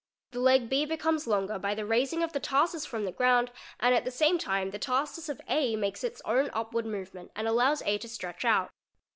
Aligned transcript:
The 0.31 0.39
leg 0.39 0.67
B 0.67 0.83
becomes 0.87 1.27
longer 1.27 1.59
by 1.59 1.75
the 1.75 1.85
raising 1.85 2.23
of 2.23 2.33
the 2.33 2.39
tarsus 2.39 2.87
from 2.87 3.05
the 3.05 3.11
ground 3.11 3.51
and 3.79 3.93
at 3.93 4.03
the 4.03 4.09
same 4.09 4.39
time 4.39 4.71
the 4.71 4.79
tarsus 4.79 5.29
of 5.29 5.41
4 5.47 5.77
makes 5.77 6.03
its 6.03 6.23
own 6.25 6.49
upward 6.53 6.87
movement 6.87 7.29
and 7.35 7.47
allows 7.47 7.83
A 7.83 7.99
to 7.99 8.09
stretch 8.09 8.43
out. 8.43 8.71